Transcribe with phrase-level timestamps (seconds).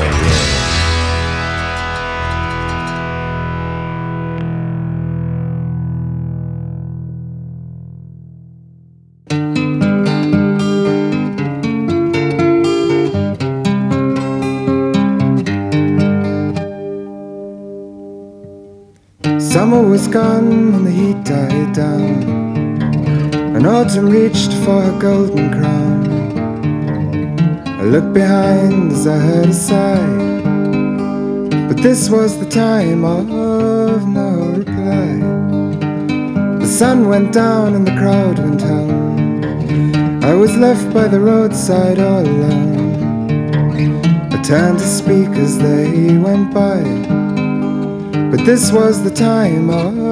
[0.00, 0.04] Oh,
[19.40, 22.22] Summer was gone and the heat died down,
[23.56, 25.87] and autumn reached for her golden crown.
[27.78, 30.40] I looked behind as I heard a sigh,
[31.68, 33.28] but this was the time of
[34.08, 35.20] no reply.
[36.58, 39.44] The sun went down and the crowd went home.
[40.24, 42.98] I was left by the roadside all alone.
[44.32, 46.82] I turned to speak as they went by.
[48.32, 50.07] But this was the time of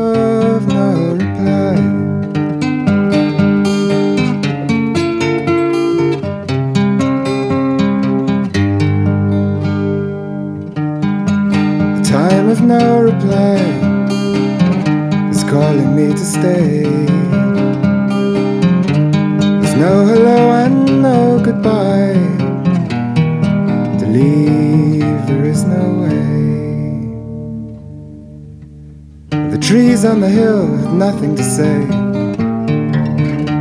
[12.66, 13.56] no reply
[15.30, 16.82] is calling me to stay.
[19.60, 22.14] There's no hello and no goodbye.
[24.00, 26.26] To leave, there is no way.
[29.50, 31.86] The trees on the hill had nothing to say.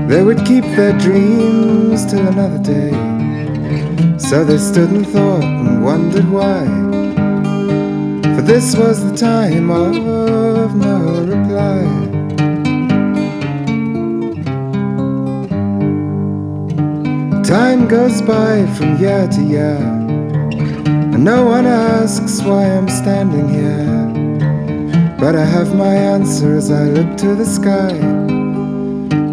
[0.08, 2.92] They would keep their dreams till another day.
[4.18, 6.85] So they stood and thought and wondered why.
[8.46, 10.98] This was the time of no
[11.34, 11.82] reply.
[17.42, 19.78] Time goes by from year to year,
[21.14, 25.18] and no one asks why I'm standing here.
[25.20, 27.94] But I have my answer as I look to the sky.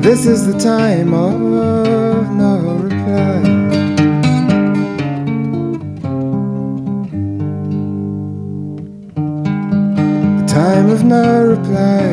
[0.00, 1.61] This is the time of
[11.02, 12.12] of no reply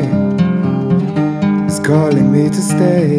[1.66, 3.18] is calling me to stay.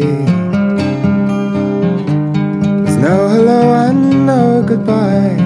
[2.80, 5.36] There's no hello and no goodbye.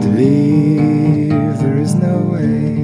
[0.00, 2.74] To leave, there is no way.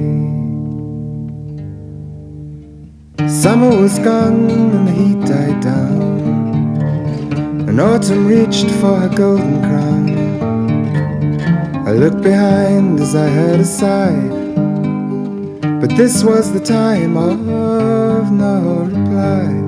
[3.27, 6.19] Summer was gone and the heat died down,
[7.67, 10.09] and autumn reached for her golden crown.
[11.87, 14.40] I looked behind as I heard a sigh,
[15.81, 19.60] but this was the time of no reply.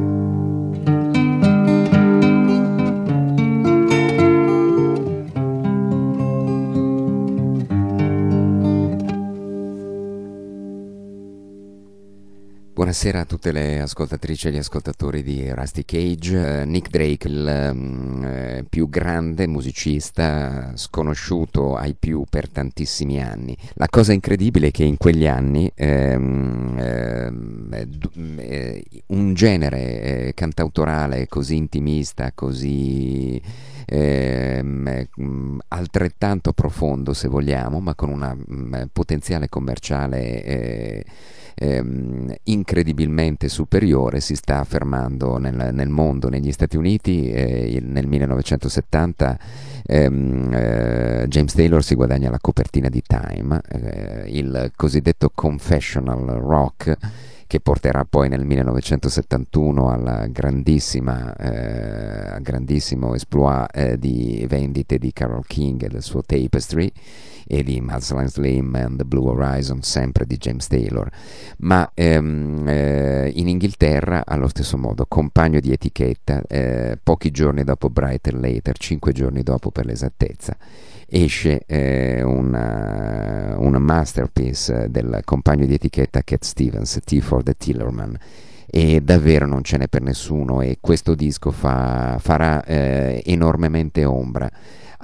[12.93, 16.61] Buonasera a tutte le ascoltatrici e gli ascoltatori di Rusty Cage.
[16.61, 23.57] Eh, Nick Drake, il um, eh, più grande musicista sconosciuto ai più per tantissimi anni.
[23.73, 27.33] La cosa incredibile è che in quegli anni ehm, eh,
[29.07, 33.41] un genere cantautorale così intimista, così
[33.91, 41.05] mm, altrettanto profondo se vogliamo, ma con una mm, potenziale commerciale eh,
[41.55, 49.39] ehm, incredibilmente superiore, si sta affermando nel, nel mondo, negli Stati Uniti eh, nel 1970
[49.85, 56.97] ehm, eh, James Taylor si guadagna la copertina di Time, eh, il cosiddetto confessional rock
[57.47, 60.27] che porterà poi nel 1971 al
[62.41, 66.91] grandissimo esploit eh, di vendite di Carol King e del suo Tapestry
[67.47, 71.09] e di Muscle Slim and the Blue Horizon, sempre di James Taylor,
[71.59, 77.89] ma ehm, eh, in Inghilterra allo stesso modo, compagno di etichetta, eh, pochi giorni dopo
[77.89, 80.55] Brighter Later, cinque giorni dopo per l'esattezza
[81.05, 88.17] esce eh, una, una, masterpiece del compagno di etichetta Cat Stevens, T for the Tillerman
[88.65, 94.49] e davvero non ce n'è per nessuno e questo disco fa, farà eh, enormemente ombra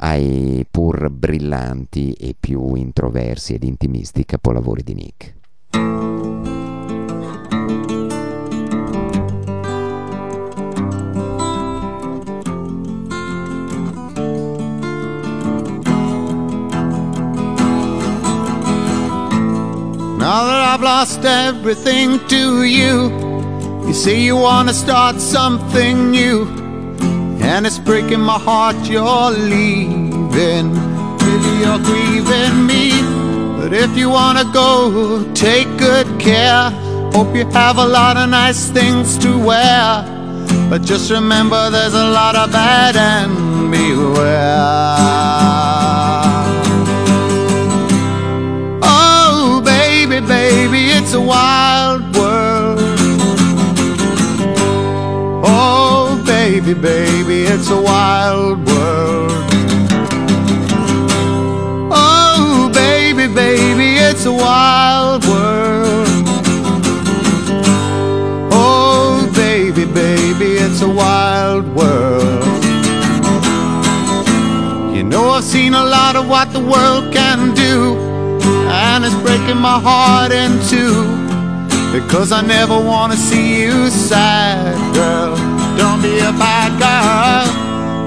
[0.01, 5.37] ai pur brillanti e più introversi ed intimisti capolavori di Nick.
[20.19, 23.28] Now that I've lost everything to you,
[23.89, 26.45] you say you wanna start something new.
[27.41, 30.67] And it's breaking my heart you're leaving.
[31.23, 32.91] Maybe you're grieving me.
[33.57, 36.69] But if you wanna go, take good care.
[37.15, 40.05] Hope you have a lot of nice things to wear.
[40.69, 45.58] But just remember there's a lot of bad and beware.
[56.69, 59.31] Baby, baby, it's a wild world.
[61.91, 66.07] Oh, baby, baby, it's a wild world.
[68.53, 72.63] Oh, baby, baby, it's a wild world.
[74.95, 77.97] You know, I've seen a lot of what the world can do
[78.69, 81.01] and it's breaking my heart in two.
[81.91, 85.48] Because I never wanna see you sad, girl.
[85.79, 87.47] Don't be a bad girl.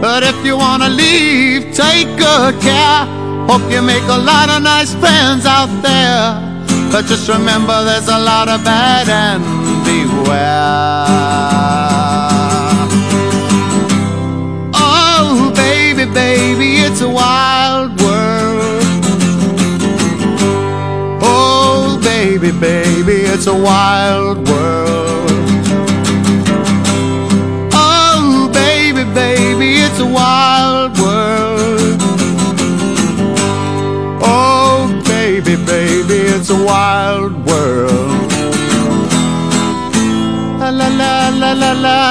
[0.03, 3.07] But if you wanna leave, take good care.
[3.49, 6.25] Hope you make a lot of nice friends out there.
[6.93, 9.43] But just remember there's a lot of bad and
[9.87, 10.67] beware.
[14.75, 18.85] Oh, baby, baby, it's a wild world.
[21.23, 24.92] Oh, baby, baby, it's a wild world.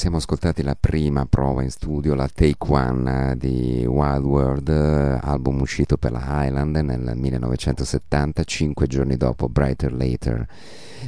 [0.00, 5.98] siamo ascoltati la prima prova in studio, la Take One di Wild World, album uscito
[5.98, 10.46] per la Highland nel 1970, cinque giorni dopo Brighter Later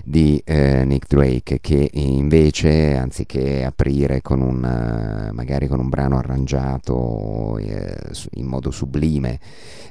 [0.05, 6.19] di eh, Nick Drake che invece anziché aprire con un, uh, magari con un brano
[6.19, 7.97] arrangiato eh,
[8.33, 9.41] in modo sublime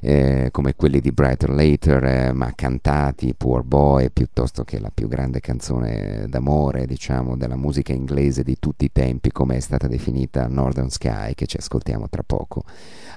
[0.02, 5.08] eh, come quelli di Brighter Later eh, ma cantati Poor Boy piuttosto che la più
[5.08, 10.48] grande canzone d'amore diciamo della musica inglese di tutti i tempi come è stata definita
[10.48, 12.64] Northern Sky che ci ascoltiamo tra poco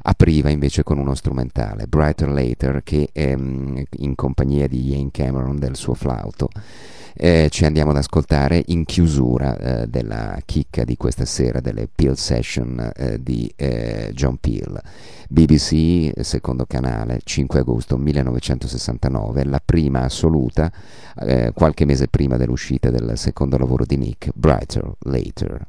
[0.03, 5.77] apriva invece con uno strumentale Brighter Later che ehm, in compagnia di Ian Cameron del
[5.77, 6.51] suo flauto
[7.17, 12.19] eh, ci andiamo ad ascoltare in chiusura eh, della chicca di questa sera delle Peel
[12.19, 14.81] Session eh, di eh, John Peel.
[15.29, 20.73] BBC, secondo canale, 5 agosto 1969, la prima assoluta,
[21.21, 25.67] eh, qualche mese prima dell'uscita del secondo lavoro di Nick, Brighter Later.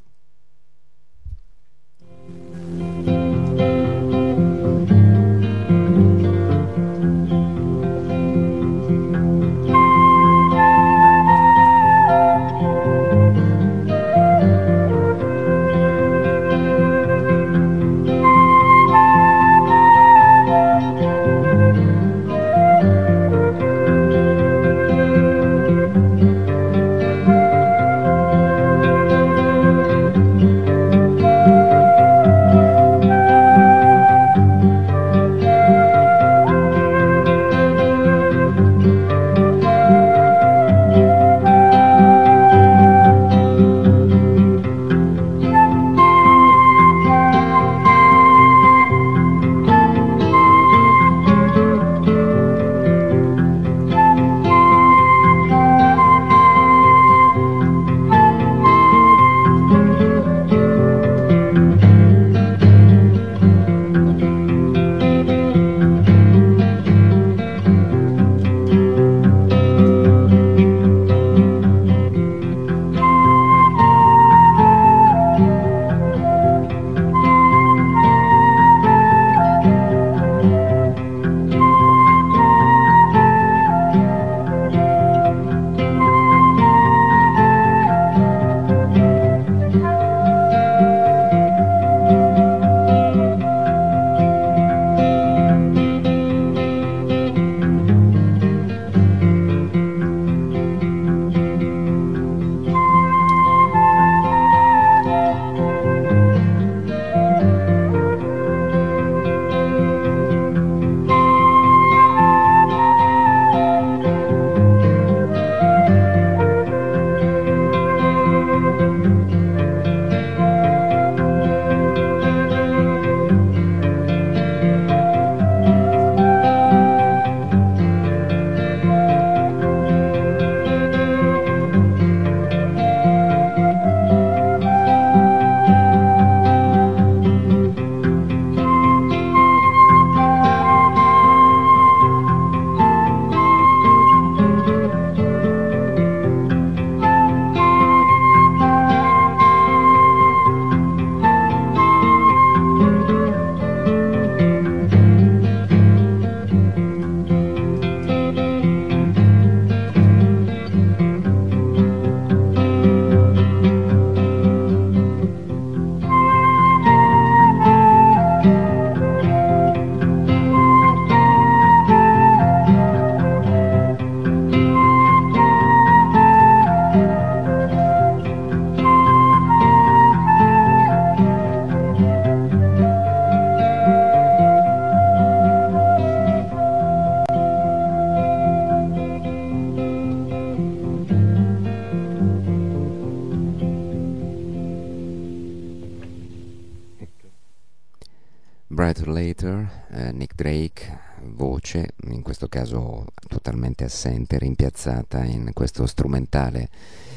[203.86, 206.70] Assente, rimpiazzata in questo strumentale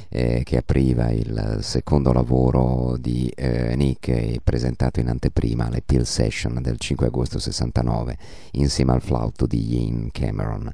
[0.09, 6.63] eh, che apriva il secondo lavoro di eh, Nick presentato in anteprima alle Peel Session
[6.63, 8.17] del 5 agosto 69
[8.53, 10.73] insieme al flauto di Ian Cameron.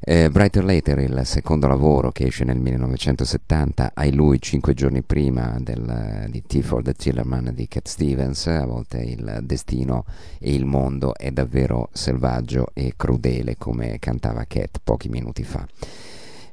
[0.00, 5.56] Eh, Brighter Later, il secondo lavoro che esce nel 1970, hai lui cinque giorni prima
[5.60, 10.04] del, di T for the Tillerman di Cat Stevens, a volte il destino
[10.38, 15.66] e il mondo è davvero selvaggio e crudele come cantava Cat pochi minuti fa.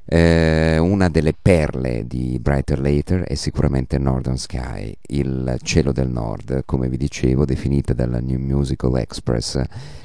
[0.07, 6.63] Eh, una delle perle di Brighter Later è sicuramente Northern Sky, il cielo del nord,
[6.65, 9.59] come vi dicevo, definita dalla New Musical Express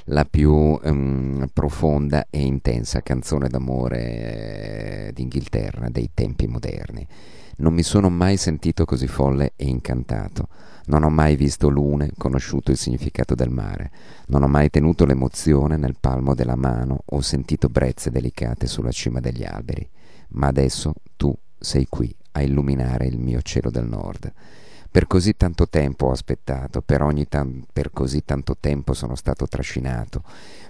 [0.05, 7.07] la più um, profonda e intensa canzone d'amore eh, d'Inghilterra dei tempi moderni.
[7.61, 10.49] Non mi sono mai sentito così folle e incantato.
[10.87, 13.91] Non ho mai visto lune, conosciuto il significato del mare.
[14.29, 19.21] Non ho mai tenuto l'emozione nel palmo della mano o sentito brezze delicate sulla cima
[19.21, 19.87] degli alberi.
[20.31, 24.33] Ma adesso tu sei qui a illuminare il mio cielo del nord.
[24.93, 30.25] Per così tanto tempo ho aspettato, per, tan- per così tanto tempo sono stato trascinato,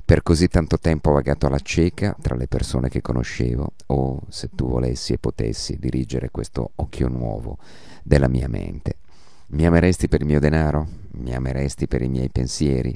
[0.04, 4.50] per così tanto tempo ho vagato alla cieca tra le persone che conoscevo, o se
[4.54, 7.56] tu volessi e potessi dirigere questo occhio nuovo
[8.02, 8.96] della mia mente.
[9.52, 10.86] Mi ameresti per il mio denaro?
[11.12, 12.94] Mi ameresti per i miei pensieri?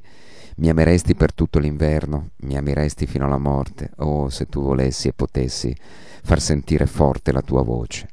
[0.57, 2.33] Mi ameresti per tutto l'inverno?
[2.41, 3.93] Mi ameresti fino alla morte?
[3.97, 5.75] O se tu volessi e potessi
[6.23, 8.09] far sentire forte la tua voce?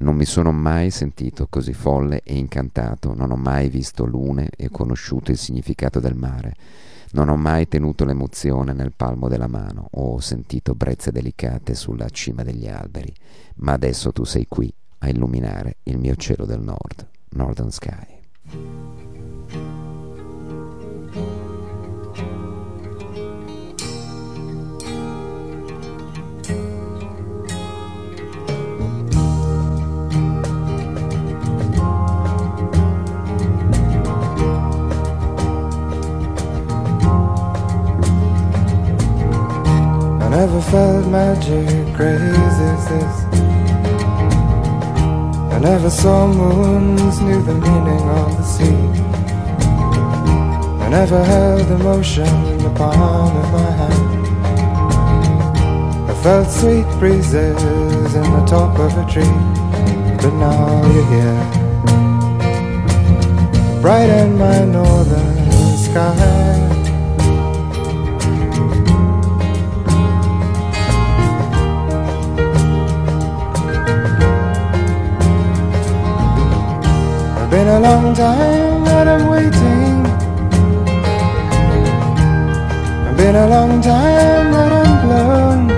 [0.00, 4.68] Non mi sono mai sentito così folle e incantato, non ho mai visto lune e
[4.70, 6.54] conosciuto il significato del mare.
[7.12, 12.44] Non ho mai tenuto l'emozione nel palmo della mano o sentito brezze delicate sulla cima
[12.44, 13.12] degli alberi,
[13.56, 19.17] ma adesso tu sei qui a illuminare il mio cielo del nord, Northern Sky.
[40.58, 43.24] Never felt magic crazy as this.
[45.52, 48.86] I never saw moons, knew the meaning of the sea.
[50.82, 54.26] I never held emotion in the palm of my hand.
[56.10, 59.38] I felt sweet breezes in the top of a tree,
[60.20, 61.40] but now you're here.
[63.80, 66.87] Bright in my northern sky.
[77.68, 80.02] Been a long time that I'm waiting.
[83.14, 85.68] Been a long time that I'm blown.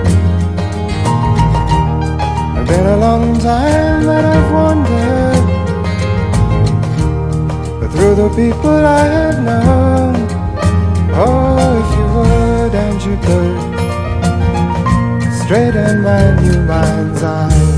[2.65, 5.43] Been a long time that I've wandered.
[7.91, 10.15] Through the people I have known.
[11.13, 13.57] Oh, if you would and you could.
[15.43, 17.70] straighten my new mind's eye.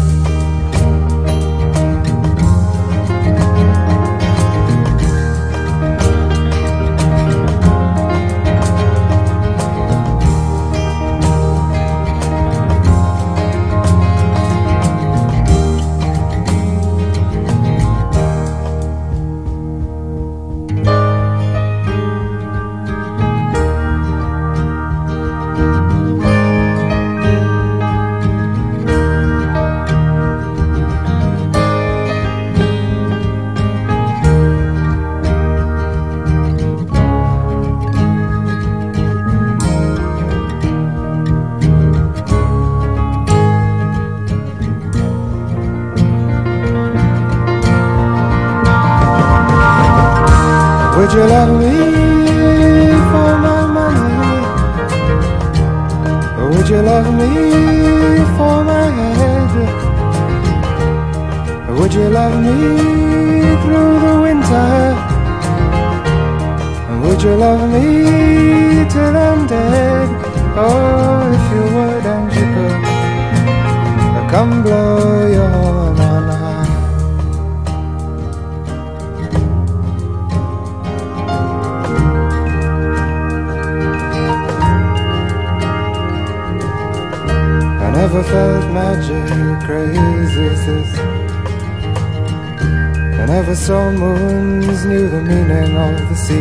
[96.32, 96.40] I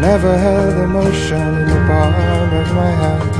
[0.00, 3.30] never held emotion in the palm of my hand.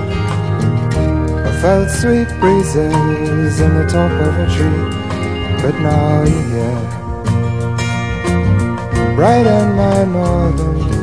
[1.49, 4.91] I felt sweet breezes in the top of a tree,
[5.61, 6.83] but now you're here,
[9.17, 11.00] bright in my northern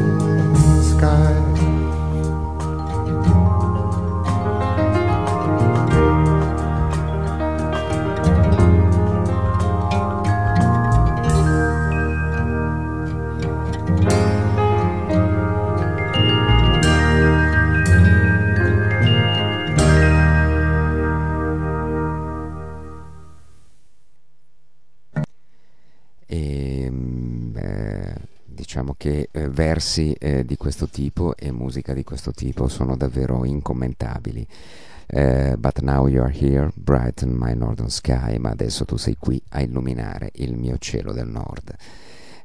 [29.77, 34.47] versi eh, di questo tipo e musica di questo tipo sono davvero incommentabili.
[35.09, 39.41] Uh, but now you are here, brighten my northern sky, ma adesso tu sei qui
[39.49, 41.73] a illuminare il mio cielo del nord.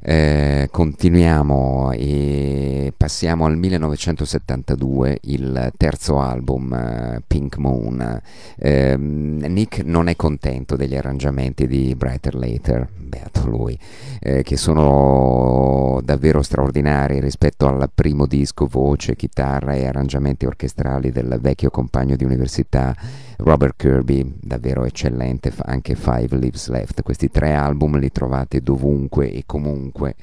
[0.04, 8.20] Eh, continuiamo e passiamo al 1972, il terzo album eh, Pink Moon.
[8.56, 13.78] Eh, Nick non è contento degli arrangiamenti di Brighter Later, beato lui,
[14.18, 21.38] eh, che sono davvero straordinari rispetto al primo disco, voce, chitarra e arrangiamenti orchestrali del
[21.40, 22.92] vecchio compagno di università
[23.38, 27.02] Robert Kirby, davvero eccellente, anche Five Lives Left.
[27.02, 30.14] Questi tre album li trovate dovunque e comunque.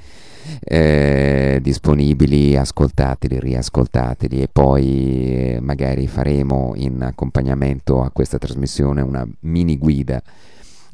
[0.61, 9.27] Eh, disponibili, ascoltateli, riascoltateli e poi eh, magari faremo in accompagnamento a questa trasmissione una
[9.41, 10.21] mini guida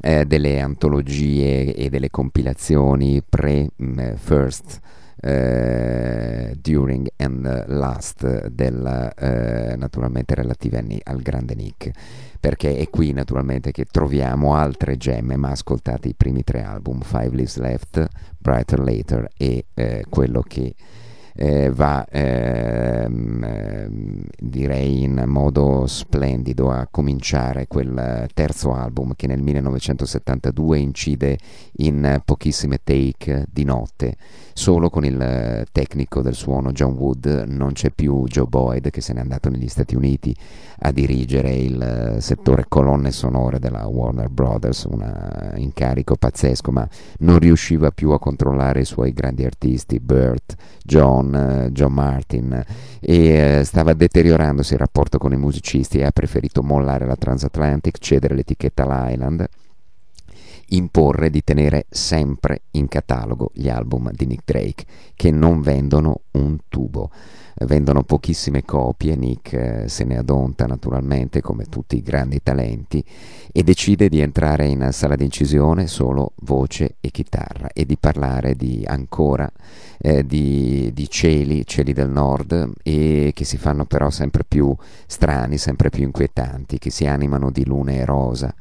[0.00, 4.80] eh, delle antologie e delle compilazioni pre-first.
[5.26, 11.90] Eh, during and last del, eh, naturalmente relative al grande Nick.
[12.38, 17.30] Perché è qui naturalmente che troviamo altre gemme ma ascoltate i primi tre album Five
[17.30, 18.06] Leaves Left,
[18.38, 20.76] Brighter Later e eh, quello che
[21.36, 29.42] eh, va ehm, ehm, direi in modo splendido a cominciare quel terzo album che nel
[29.42, 31.38] 1972 incide
[31.78, 34.16] in pochissime take di notte.
[34.54, 39.12] Solo con il tecnico del suono John Wood non c'è più Joe Boyd che se
[39.12, 40.34] n'è andato negli Stati Uniti
[40.80, 47.90] a dirigere il settore colonne sonore della Warner Brothers, un incarico pazzesco, ma non riusciva
[47.90, 51.25] più a controllare i suoi grandi artisti, Burt, John,
[51.72, 52.64] John Martin,
[53.00, 57.98] e eh, stava deteriorandosi il rapporto con i musicisti e ha preferito mollare la Transatlantic,
[57.98, 59.46] cedere l'etichetta all'Island
[60.70, 64.84] imporre di tenere sempre in catalogo gli album di Nick Drake
[65.14, 67.10] che non vendono un tubo
[67.64, 73.02] vendono pochissime copie, Nick eh, se ne adonta naturalmente come tutti i grandi talenti
[73.50, 78.84] e decide di entrare in sala d'incisione solo voce e chitarra e di parlare di
[78.86, 79.50] ancora
[79.98, 85.56] eh, di, di, cieli, cieli del nord e che si fanno però sempre più strani,
[85.56, 88.54] sempre più inquietanti, che si animano di lune rosa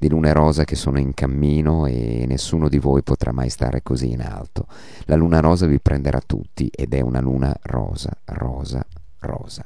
[0.00, 4.10] di lune rosa che sono in cammino e nessuno di voi potrà mai stare così
[4.10, 4.66] in alto.
[5.04, 8.10] La luna rosa vi prenderà tutti ed è una luna rosa,
[8.40, 8.84] rosa,
[9.22, 9.64] rosa.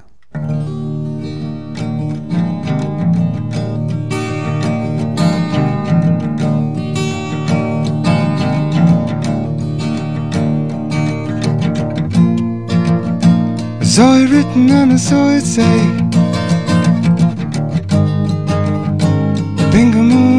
[13.83, 15.79] Saw it written and I saw it say
[19.71, 20.34] Bingo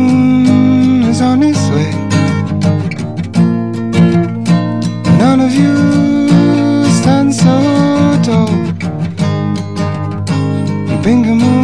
[11.05, 11.54] finger move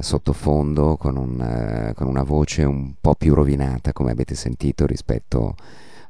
[0.00, 5.54] sottofondo con, un, eh, con una voce un po' più rovinata, come avete sentito, rispetto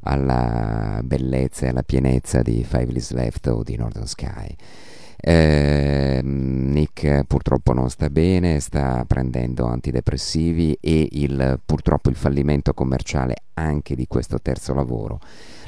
[0.02, 4.54] alla bellezza e alla pienezza di Five Leaves Left o di Northern Sky.
[5.22, 13.36] Eh, Nick purtroppo non sta bene, sta prendendo antidepressivi e il, purtroppo il fallimento commerciale
[13.54, 15.20] anche di questo terzo lavoro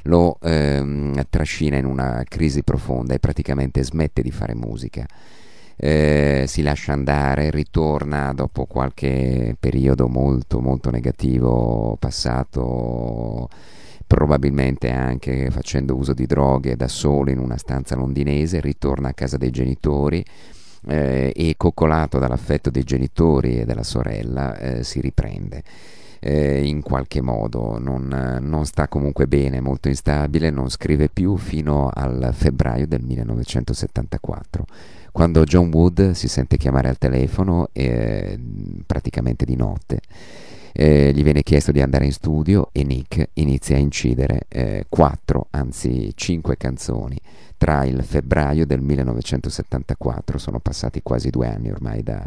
[0.05, 5.07] lo ehm, trascina in una crisi profonda e praticamente smette di fare musica.
[5.77, 13.49] Eh, si lascia andare, ritorna dopo qualche periodo molto molto negativo passato
[14.07, 19.39] probabilmente anche facendo uso di droghe da solo in una stanza londinese, ritorna a casa
[19.39, 20.23] dei genitori
[20.89, 25.63] eh, e coccolato dall'affetto dei genitori e della sorella eh, si riprende.
[26.25, 27.79] Eh, in qualche modo.
[27.81, 34.67] Non, non, sta comunque bene, molto instabile, non scrive più fino al febbraio del 1974
[35.11, 38.39] quando John Wood si sente chiamare al telefono eh,
[38.87, 40.01] praticamente di notte.
[40.73, 45.49] Eh, gli viene chiesto di andare in studio e Nick inizia a incidere eh, quattro,
[45.51, 47.19] anzi cinque canzoni
[47.59, 52.27] tra il febbraio del 1974, sono passati quasi due anni ormai da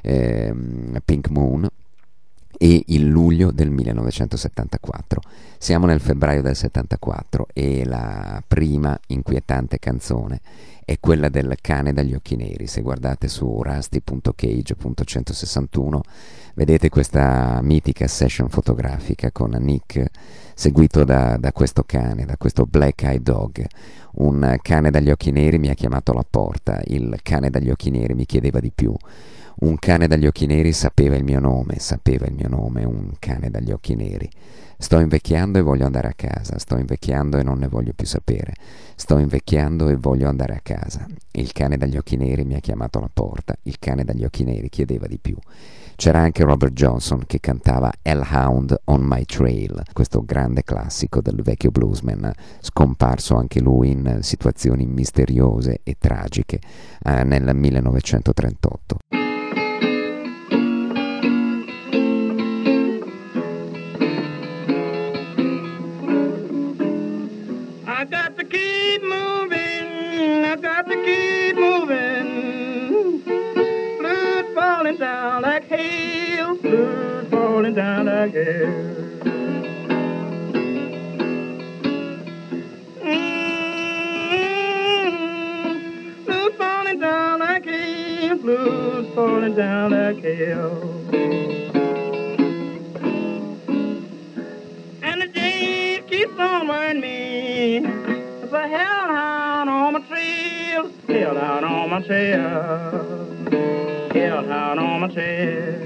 [0.00, 0.54] eh,
[1.04, 1.68] Pink Moon,
[2.62, 5.22] e il luglio del 1974.
[5.56, 10.42] Siamo nel febbraio del 74 e la prima inquietante canzone
[10.84, 12.66] è quella del cane dagli occhi neri.
[12.66, 16.00] Se guardate su rusty.cage.161
[16.52, 20.10] vedete questa mitica session fotografica con Nick
[20.52, 23.64] seguito da, da questo cane, da questo Black Eye Dog.
[24.16, 28.12] Un cane dagli occhi neri mi ha chiamato alla porta, il cane dagli occhi neri
[28.12, 28.94] mi chiedeva di più.
[29.56, 33.50] Un cane dagli occhi neri sapeva il mio nome, sapeva il mio nome, un cane
[33.50, 34.30] dagli occhi neri.
[34.78, 38.54] Sto invecchiando e voglio andare a casa, sto invecchiando e non ne voglio più sapere.
[38.94, 41.06] Sto invecchiando e voglio andare a casa.
[41.32, 44.70] Il cane dagli occhi neri mi ha chiamato alla porta, il cane dagli occhi neri
[44.70, 45.36] chiedeva di più.
[45.96, 51.70] C'era anche Robert Johnson che cantava Hellhound on My Trail, questo grande classico del vecchio
[51.70, 56.58] bluesman, scomparso anche lui in situazioni misteriose e tragiche
[57.04, 58.99] eh, nel 1938.
[68.10, 73.22] Got to keep moving, I got to keep moving.
[73.98, 78.66] Blood falling down like hail, blood falling down like hail.
[85.30, 86.24] Mm-hmm.
[86.24, 91.09] Blood falling down like hail, blood falling down like hail.
[102.10, 103.28] tail,
[104.10, 105.80] tail down on my tail.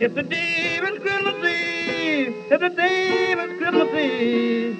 [0.00, 4.76] If the day was Christmas Eve, if the day was Christmas Eve,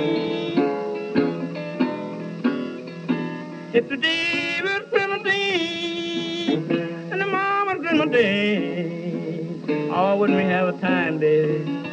[3.74, 6.70] If the day was Christmas Eve,
[7.12, 11.91] and tomorrow was Christmas Day, oh, wouldn't we have a time, baby?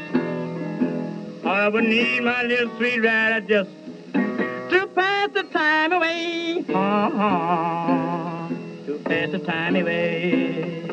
[1.59, 3.69] I would need my little sweet rider just
[4.13, 6.63] to pass the time away.
[6.69, 8.47] Uh-huh.
[8.85, 10.85] To pass the time away.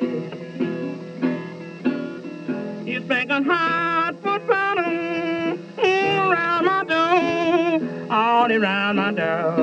[2.85, 9.55] You spanking hard foot bottom around my door, all around my door.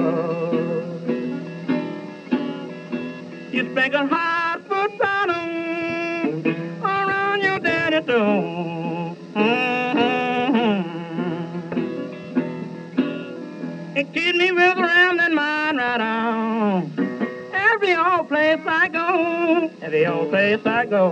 [3.52, 6.46] You spanking hard foot bottom
[6.82, 8.53] around your daddy door.
[19.84, 21.06] Every old place I go.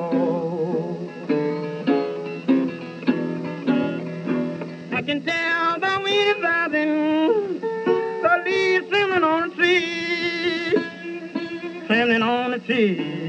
[4.93, 7.59] I can tell the wind is rising,
[8.23, 10.77] the leaves swimming on the tree,
[11.87, 13.20] swimming on the tree.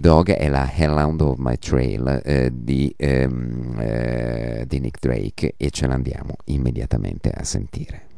[0.00, 5.70] Dog è la Hellhound of My Trail eh, di, ehm, eh, di Nick Drake e
[5.70, 8.09] ce l'andiamo immediatamente a sentire.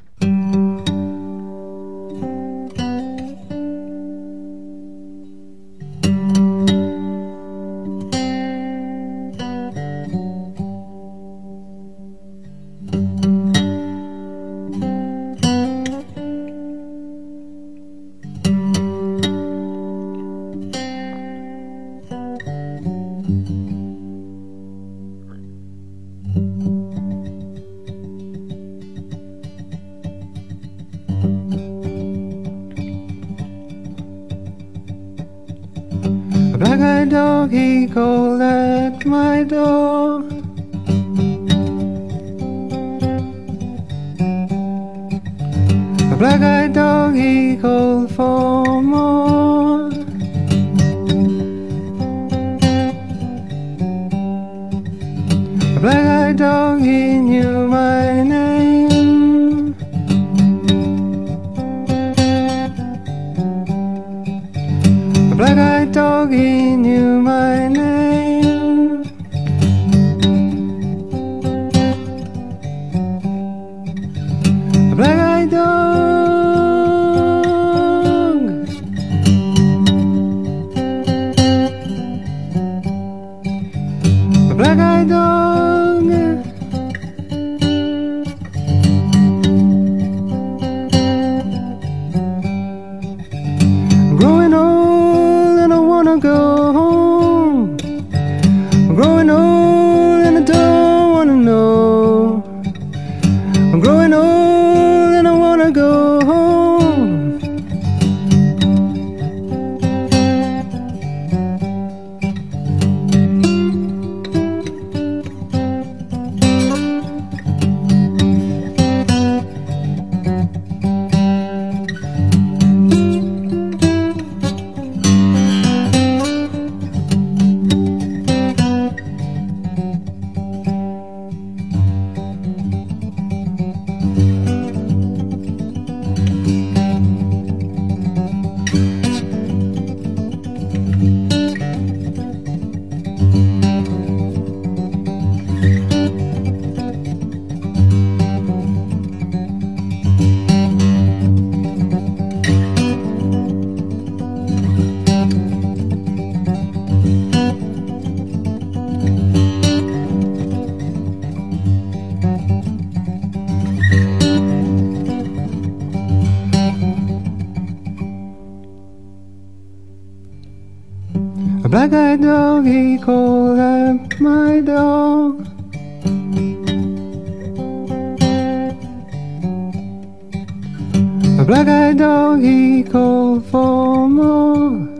[181.42, 184.91] A black-eyed dog he called for more.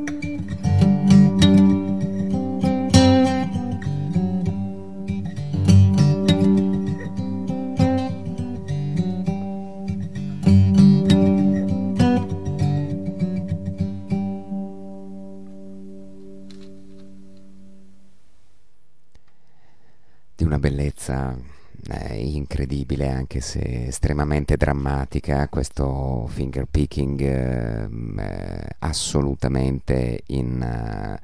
[22.52, 31.18] Incredibile, anche se estremamente drammatica, questo finger picking ehm, eh, assolutamente in,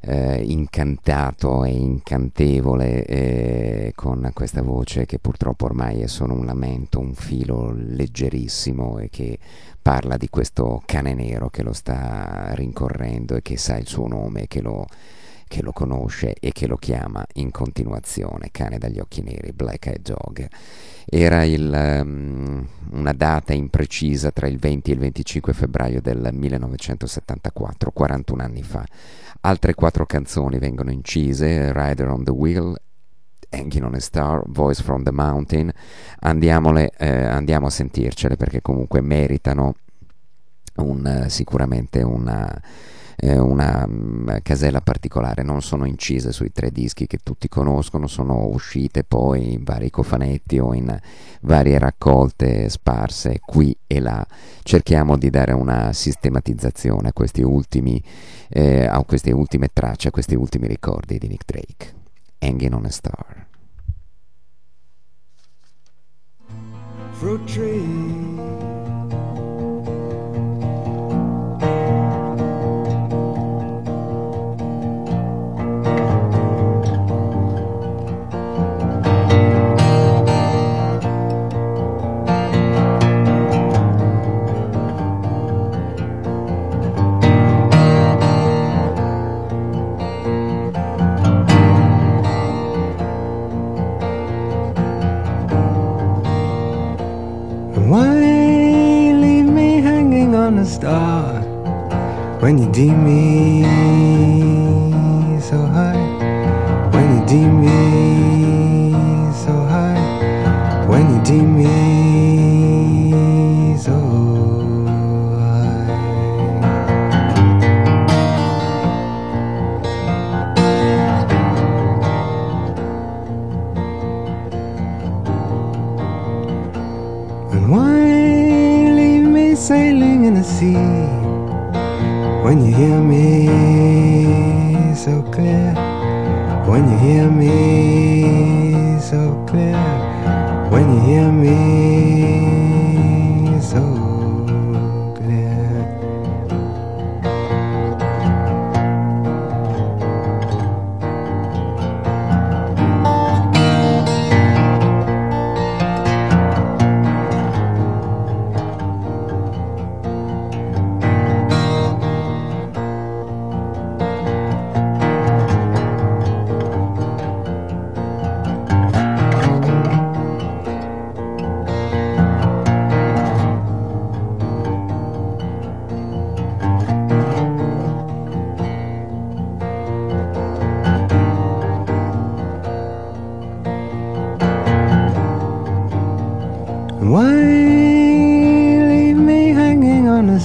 [0.00, 7.00] eh, incantato e incantevole eh, con questa voce che purtroppo ormai è solo un lamento,
[7.00, 9.38] un filo leggerissimo e che
[9.80, 14.46] parla di questo cane nero che lo sta rincorrendo e che sa il suo nome,
[14.46, 14.86] che lo
[15.50, 20.02] che lo conosce e che lo chiama in continuazione cane dagli occhi neri, Black Eyed
[20.02, 20.46] Dog.
[21.04, 27.90] Era il, um, una data imprecisa tra il 20 e il 25 febbraio del 1974,
[27.90, 28.86] 41 anni fa.
[29.40, 32.80] Altre quattro canzoni vengono incise, Rider on the Wheel,
[33.48, 35.72] Hanging on a Star, Voice from the Mountain,
[36.20, 39.74] Andiamole, eh, andiamo a sentircele perché comunque meritano
[40.76, 42.62] un, sicuramente una
[43.22, 48.46] eh, una um, casella particolare, non sono incise sui tre dischi che tutti conoscono, sono
[48.46, 50.98] uscite poi in vari cofanetti o in
[51.42, 54.26] varie raccolte sparse qui e là.
[54.62, 58.02] Cerchiamo di dare una sistematizzazione a questi ultimi,
[58.48, 61.98] eh, a queste ultime tracce, a questi ultimi ricordi di Nick Drake.
[62.38, 63.46] Hanging on a Star.
[67.12, 68.59] Fruit tree.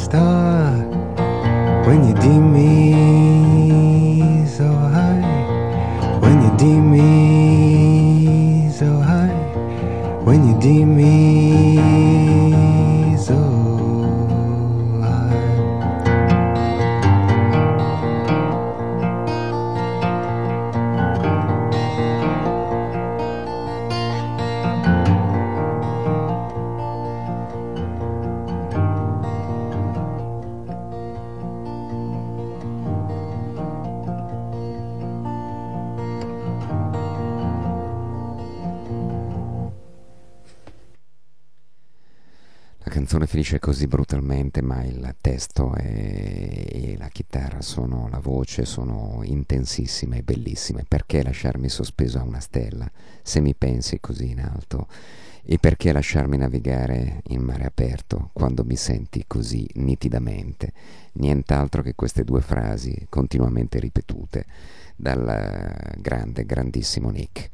[0.05, 0.69] Star
[1.85, 2.74] when you deem me
[43.75, 50.23] così brutalmente, ma il testo e, e la chitarra sono, la voce sono intensissime e
[50.23, 50.85] bellissime.
[50.87, 52.89] Perché lasciarmi sospeso a una stella
[53.21, 54.87] se mi pensi così in alto?
[55.43, 60.71] E perché lasciarmi navigare in mare aperto quando mi senti così nitidamente?
[61.15, 64.45] Nient'altro che queste due frasi continuamente ripetute
[64.95, 67.49] dal grande, grandissimo Nick.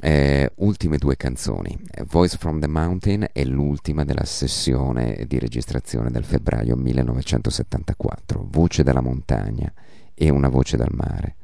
[0.00, 1.76] Eh, ultime due canzoni,
[2.06, 9.00] Voice from the Mountain è l'ultima della sessione di registrazione del febbraio 1974, Voce della
[9.00, 9.72] montagna
[10.14, 11.34] e una voce dal mare,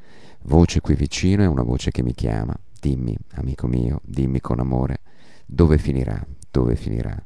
[0.43, 5.01] voce qui vicino e una voce che mi chiama, dimmi, amico mio, dimmi con amore,
[5.47, 7.25] dove finirà, dove finirà.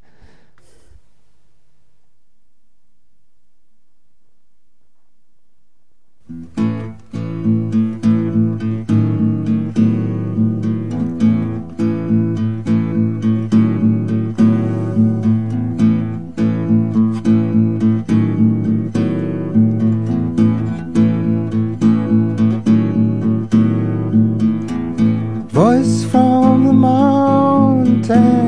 [25.58, 28.47] Voice from the mountain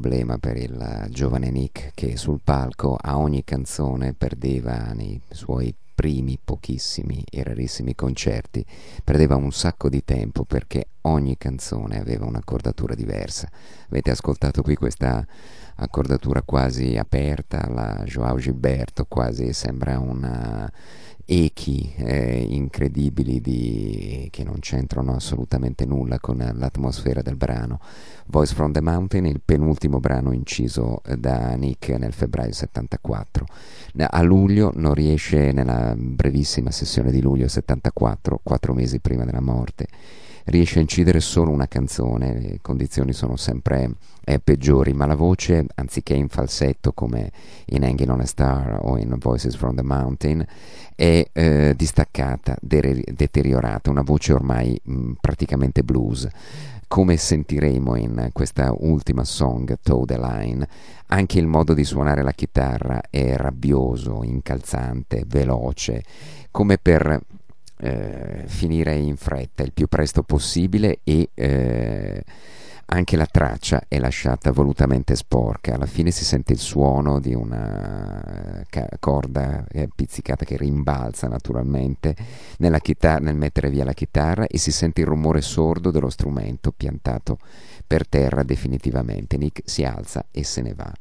[0.00, 5.74] problema per il eh, giovane Nick che sul palco a ogni canzone perdeva nei suoi
[5.94, 8.64] primi pochissimi e rarissimi concerti,
[9.04, 13.48] perdeva un sacco di tempo perché ogni canzone aveva un'accordatura diversa.
[13.88, 15.26] Avete ascoltato qui questa
[15.76, 20.70] accordatura quasi aperta, la Joao Gilberto, quasi sembra una
[21.32, 27.78] echi eh, incredibili di, che non c'entrano assolutamente nulla con l'atmosfera del brano.
[28.26, 33.46] Voice from the Mountain, il penultimo brano inciso da Nick nel febbraio 74.
[34.08, 39.86] A luglio non riesce, nella brevissima sessione di luglio 74, quattro mesi prima della morte,
[40.46, 45.66] riesce a incidere solo una canzone, le condizioni sono sempre eh, peggiori, ma la voce,
[45.74, 47.30] anziché in falsetto come
[47.66, 50.44] in Hanging on a Star o in Voices from the Mountain,
[50.94, 56.28] è eh, distaccata, de- deteriorata, una voce ormai mh, praticamente blues.
[56.86, 60.66] Come sentiremo in questa ultima song, Toe the Line,
[61.06, 66.02] anche il modo di suonare la chitarra è rabbioso, incalzante, veloce,
[66.50, 67.20] come per
[67.80, 72.24] eh, finire in fretta il più presto possibile e eh,
[72.92, 75.74] anche la traccia è lasciata volutamente sporca.
[75.74, 78.64] Alla fine si sente il suono di una
[78.98, 79.64] corda
[79.94, 82.16] pizzicata che rimbalza naturalmente
[82.80, 87.38] chitar- nel mettere via la chitarra e si sente il rumore sordo dello strumento piantato
[87.86, 89.36] per terra definitivamente.
[89.36, 90.92] Nick si alza e se ne va.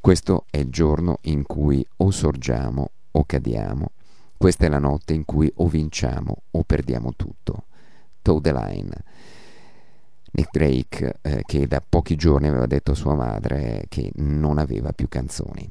[0.00, 3.90] Questo è il giorno in cui o sorgiamo o cadiamo.
[4.40, 7.64] Questa è la notte in cui o vinciamo o perdiamo tutto.
[8.22, 8.90] Toe the line.
[10.30, 14.92] Nick Drake eh, che da pochi giorni aveva detto a sua madre che non aveva
[14.92, 15.70] più canzoni.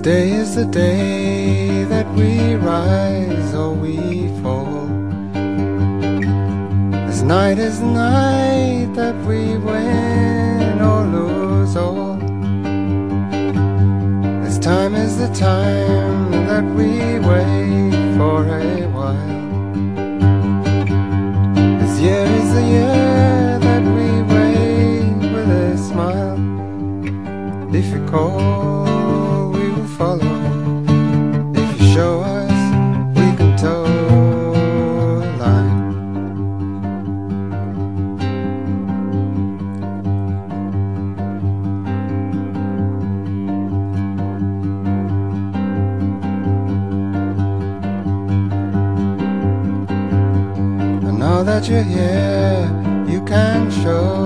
[0.00, 4.86] This day is the day that we rise or we fall.
[7.06, 12.16] This night is night that we win or lose all.
[14.42, 19.36] This time is the time that we wait for a while.
[21.78, 26.40] This year is the year that we wait with a smile.
[27.74, 27.92] If
[30.00, 30.34] follow.
[31.54, 32.58] If you show us,
[33.18, 33.84] we can toe
[35.20, 35.78] the line.
[51.06, 52.64] And now that you're here,
[53.06, 54.19] you can show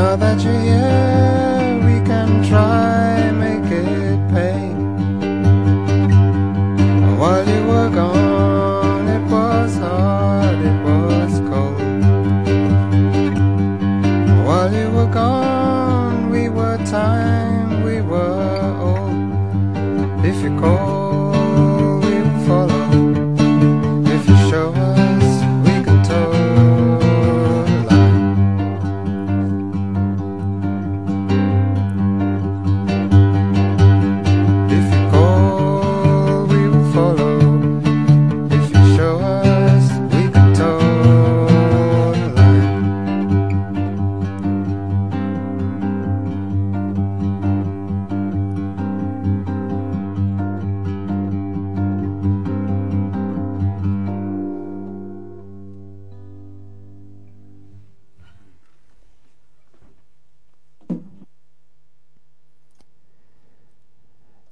[0.00, 2.99] now that you're here, we can try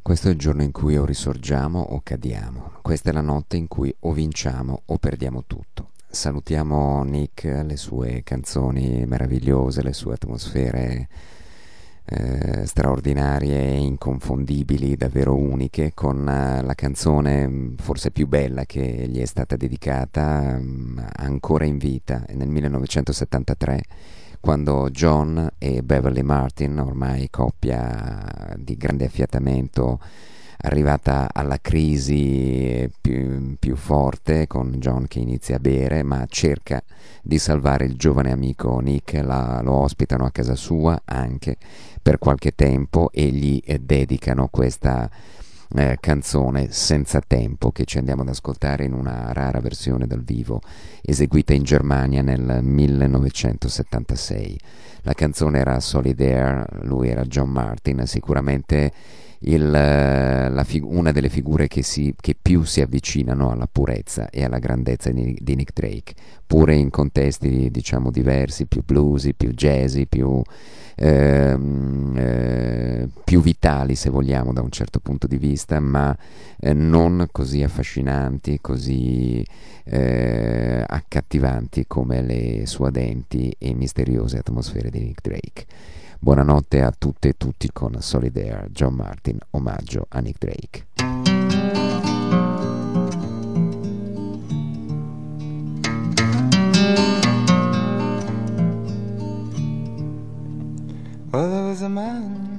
[0.08, 2.78] Questo è il giorno in cui o risorgiamo o cadiamo.
[2.80, 5.90] Questa è la notte in cui o vinciamo o perdiamo tutto.
[6.08, 11.08] Salutiamo Nick, le sue canzoni meravigliose, le sue atmosfere
[12.06, 18.80] eh, straordinarie e inconfondibili, davvero uniche, con uh, la canzone mm, forse più bella che
[18.80, 23.82] gli è stata dedicata um, ancora in vita nel 1973
[24.40, 30.00] quando John e Beverly Martin, ormai coppia di grande affiatamento,
[30.60, 36.82] arrivata alla crisi più, più, forte con John che inizia a bere ma cerca
[37.22, 41.56] di salvare il giovane amico Nick, la, lo ospitano a casa sua anche
[42.02, 45.08] per qualche tempo e gli dedicano questa
[45.76, 50.60] eh, canzone Senza tempo che ci andiamo ad ascoltare in una rara versione dal vivo
[51.02, 54.60] eseguita in Germania nel 1976.
[55.02, 58.92] La canzone era Solid Air, lui era John Martin, sicuramente
[59.40, 64.58] il, fig- una delle figure che, si, che, più si avvicinano alla purezza e alla
[64.58, 66.14] grandezza di, di Nick Drake,
[66.46, 70.42] pure in contesti diciamo diversi, più bluesy, più jazzy, più
[71.00, 76.16] Ehm, eh, più vitali se vogliamo da un certo punto di vista, ma
[76.58, 79.46] eh, non così affascinanti, così
[79.84, 85.66] eh, accattivanti come le suadenti e misteriose atmosfere di Nick Drake.
[86.20, 90.86] Buonanotte a tutte e tutti con Solid Air, John Martin, omaggio a Nick Drake.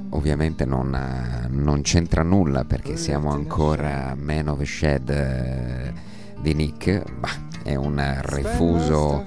[0.08, 5.92] Ovviamente non, non, c'entra nulla perché siamo ancora Man of Shed eh,
[6.40, 7.28] di Nick, ma
[7.62, 9.22] è un refuso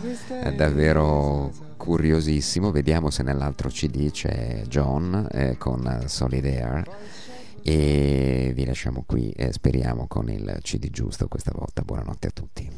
[0.56, 1.52] davvero
[1.84, 6.82] curiosissimo, vediamo se nell'altro CD c'è John eh, con Solidair
[7.62, 11.82] e vi lasciamo qui e eh, speriamo con il CD giusto questa volta.
[11.82, 12.72] Buonanotte a tutti.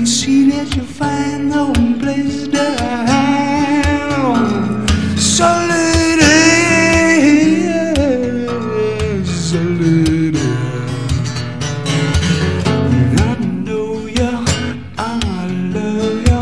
[0.07, 2.63] see that you find the one place to
[13.19, 14.45] I know you,
[14.99, 16.41] I love you.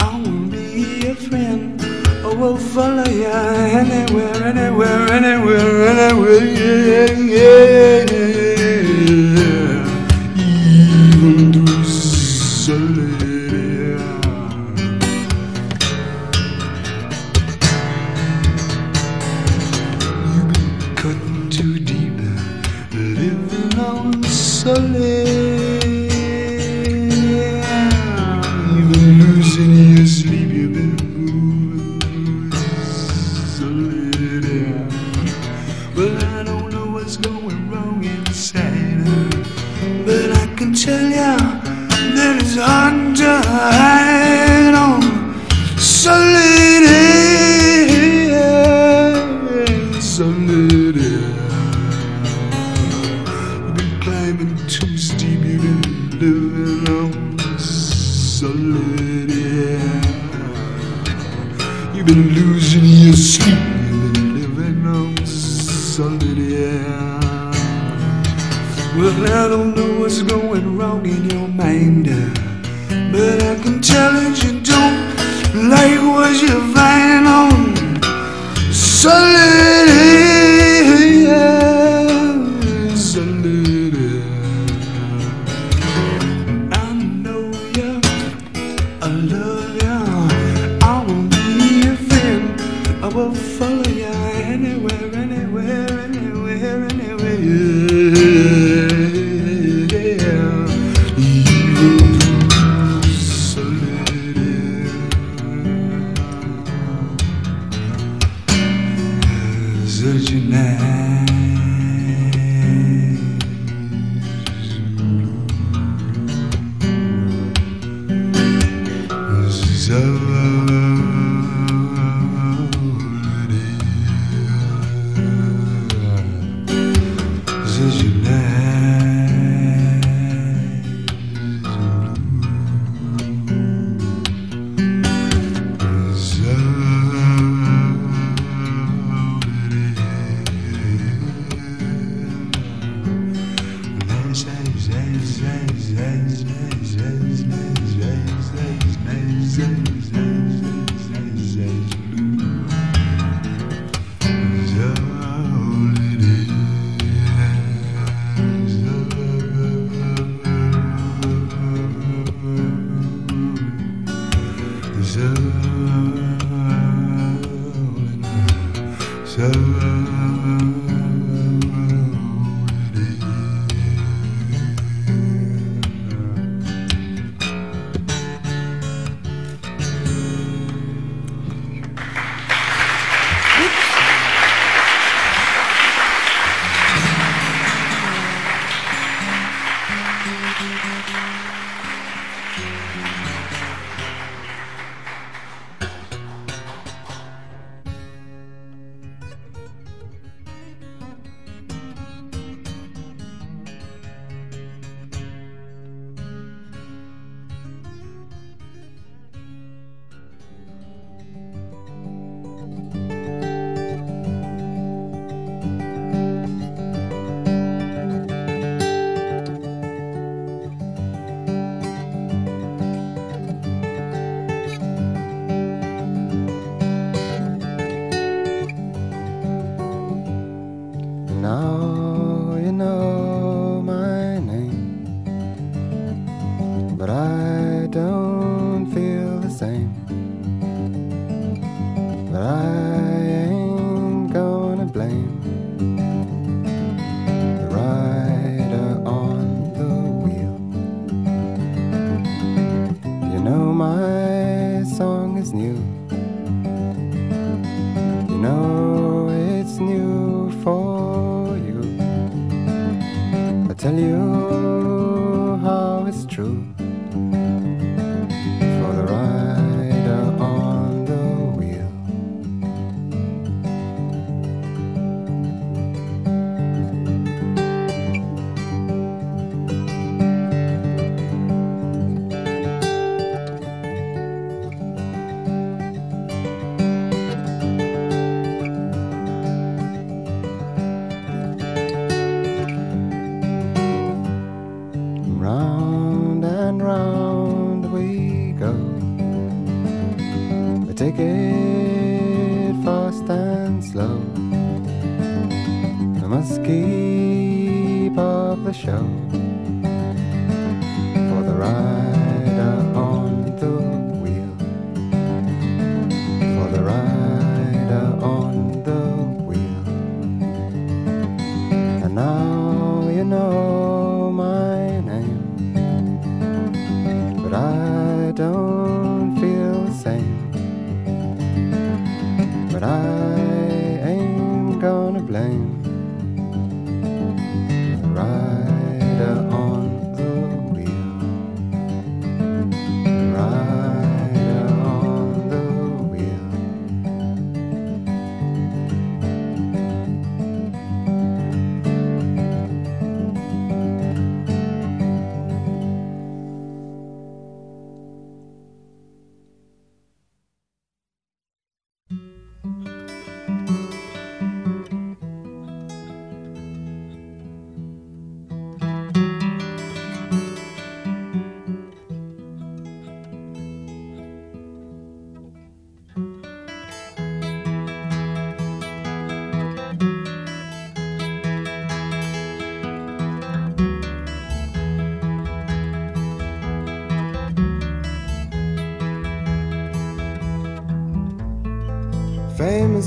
[0.00, 1.80] I will be friend.
[2.24, 6.44] Oh, I will follow you anywhere, anywhere, anywhere, anywhere.
[6.44, 7.71] Yeah, yeah.
[93.14, 93.71] will find.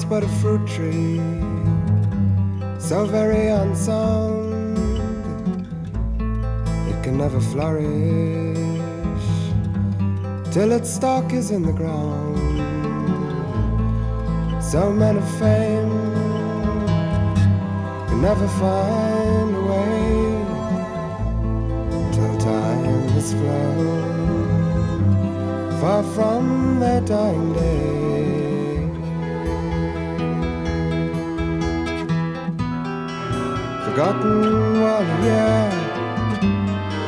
[0.05, 1.19] Is but a fruit tree,
[2.79, 4.87] so very unsound,
[6.89, 7.87] it can never flourish
[10.51, 12.37] till its stalk is in the ground.
[14.63, 16.13] So men of fame
[18.07, 20.05] can never find a way
[22.13, 24.03] till time has flown
[25.81, 27.94] far from their dying day.
[33.95, 35.71] Forgotten while a year,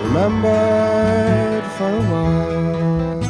[0.05, 3.23] remembered for a while.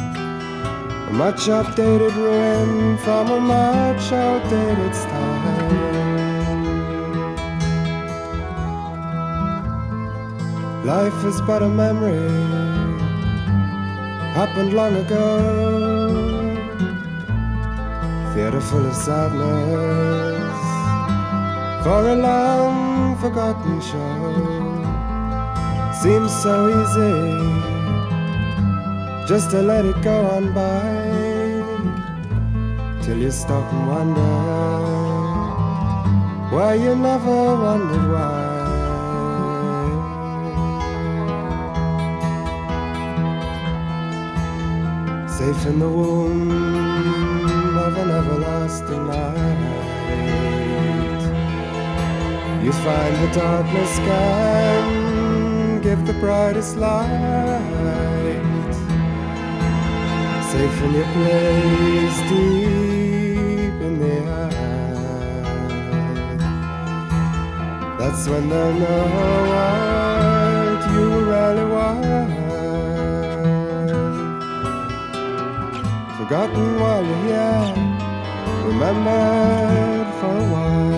[1.08, 5.74] A much updated ruin from a much outdated style.
[10.84, 12.30] Life is but a memory,
[14.38, 15.26] happened long ago.
[18.34, 20.37] Theater full of sadness
[21.82, 24.18] for a long forgotten show.
[26.02, 27.18] Seems so easy
[29.28, 31.08] just to let it go on by
[33.02, 34.68] till you stop and wonder
[36.54, 38.46] why you never wondered why.
[45.38, 46.50] Safe in the womb
[47.76, 49.87] of an everlasting night,
[52.68, 58.42] you find the darkness can give the brightest light.
[60.52, 64.56] Safe in your place deep in the earth.
[67.98, 69.04] That's when they'll know
[69.52, 72.30] what you really want.
[76.18, 77.64] Forgotten while you're here,
[78.66, 80.97] remembered for a while.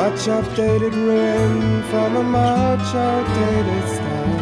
[0.00, 4.40] Much updated ruin from a much outdated style.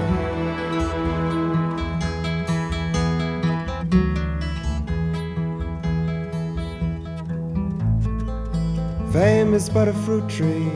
[9.13, 10.71] Fame is but a fruit tree,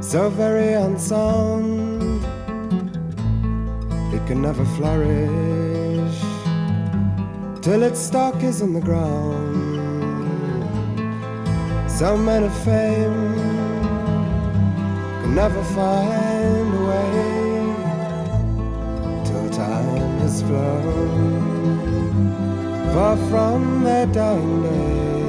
[0.00, 2.24] so very unsound.
[4.14, 6.20] It can never flourish
[7.60, 9.65] till its stalk is in the ground.
[11.98, 13.34] Some men of fame
[15.22, 17.74] can never find a way
[19.24, 21.32] till time has flown
[22.92, 25.25] far from their dying day.